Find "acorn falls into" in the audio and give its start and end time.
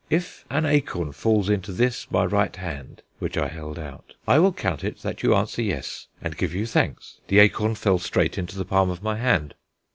0.65-1.71